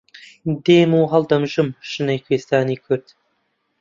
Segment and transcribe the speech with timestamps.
[0.65, 3.05] دێم و هەڵدەمژم شنەی کوێستانی کورد